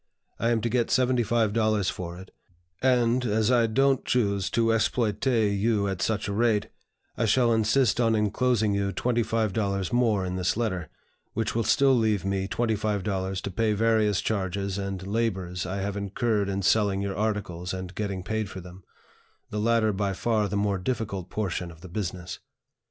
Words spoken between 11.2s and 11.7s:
which will